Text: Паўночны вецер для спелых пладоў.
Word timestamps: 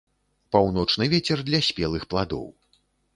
Паўночны 0.53 1.07
вецер 1.11 1.43
для 1.49 1.59
спелых 1.69 2.09
пладоў. 2.15 2.47